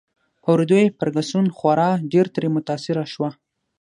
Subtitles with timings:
[0.41, 3.29] په اوریدو یې فرګوسن خورا ډېر ترې متاثره شوه.